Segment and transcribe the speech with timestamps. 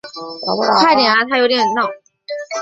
[0.79, 1.87] 快点啊他有点恼